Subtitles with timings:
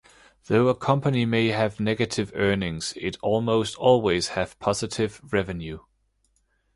[0.47, 5.77] Though a company may have negative earnings, it almost always has positive revenue.